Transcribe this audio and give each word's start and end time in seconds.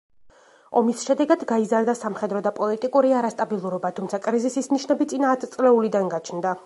ომის 0.79 1.01
შედეგად 1.09 1.43
გაიზარდა 1.51 1.95
სამხედრო 1.99 2.41
და 2.47 2.53
პოლიტიკური 2.61 3.13
არასტაბილურობა, 3.19 3.93
თუმცა 4.01 4.21
კრიზისის 4.25 4.71
ნიშნები 4.77 5.09
წინა 5.13 5.35
ათწლეულიდან 5.37 6.11
გაჩნდა. 6.17 6.57